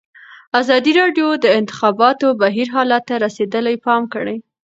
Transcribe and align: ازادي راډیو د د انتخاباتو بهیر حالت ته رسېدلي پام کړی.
ازادي 0.61 0.91
راډیو 1.01 1.27
د 1.37 1.41
د 1.43 1.45
انتخاباتو 1.59 2.27
بهیر 2.41 2.67
حالت 2.75 3.03
ته 3.09 3.15
رسېدلي 3.25 3.75
پام 3.85 4.01
کړی. 4.13 4.37